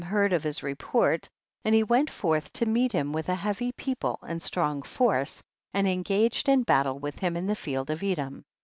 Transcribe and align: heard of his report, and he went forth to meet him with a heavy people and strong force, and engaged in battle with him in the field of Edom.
heard 0.03 0.33
of 0.33 0.41
his 0.43 0.63
report, 0.63 1.29
and 1.63 1.75
he 1.75 1.83
went 1.83 2.09
forth 2.09 2.51
to 2.51 2.65
meet 2.65 2.91
him 2.91 3.13
with 3.13 3.29
a 3.29 3.35
heavy 3.35 3.71
people 3.73 4.17
and 4.27 4.41
strong 4.41 4.81
force, 4.81 5.43
and 5.75 5.87
engaged 5.87 6.49
in 6.49 6.63
battle 6.63 6.97
with 6.97 7.19
him 7.19 7.37
in 7.37 7.45
the 7.45 7.53
field 7.55 7.87
of 7.91 8.01
Edom. 8.01 8.43